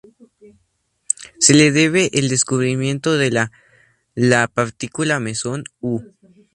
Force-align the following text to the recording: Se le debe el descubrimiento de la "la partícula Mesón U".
Se 1.37 1.53
le 1.53 1.71
debe 1.71 2.09
el 2.13 2.27
descubrimiento 2.27 3.19
de 3.19 3.29
la 3.29 3.51
"la 4.15 4.47
partícula 4.47 5.19
Mesón 5.19 5.63
U". 5.79 6.01